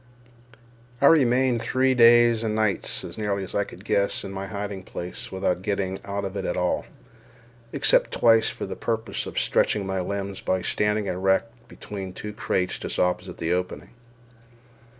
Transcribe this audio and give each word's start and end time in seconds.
I 0.99 1.05
remained 1.05 1.61
three 1.61 1.93
days 1.93 2.43
and 2.43 2.55
nights 2.55 3.03
(as 3.05 3.19
nearly 3.19 3.43
as 3.43 3.53
I 3.53 3.63
could 3.65 3.85
guess) 3.85 4.23
in 4.23 4.31
my 4.31 4.47
hiding 4.47 4.81
place 4.81 5.31
without 5.31 5.61
getting 5.61 5.99
out 6.03 6.25
of 6.25 6.35
it 6.35 6.43
at 6.43 6.57
all, 6.57 6.85
except 7.71 8.09
twice 8.09 8.49
for 8.49 8.65
the 8.65 8.75
purpose 8.75 9.27
of 9.27 9.37
stretching 9.39 9.85
my 9.85 10.01
limbs 10.01 10.41
by 10.41 10.63
standing 10.63 11.05
erect 11.05 11.53
between 11.67 12.13
two 12.13 12.33
crates 12.33 12.79
just 12.79 12.97
opposite 12.97 13.37
the 13.37 13.53
opening. 13.53 13.91